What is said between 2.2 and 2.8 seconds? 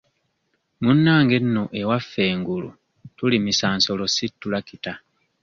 engulu